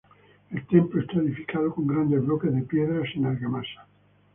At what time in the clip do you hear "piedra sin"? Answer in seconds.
2.63-3.27